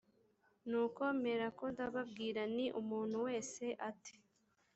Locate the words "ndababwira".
1.73-2.41